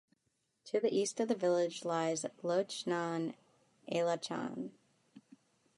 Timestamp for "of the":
1.19-1.35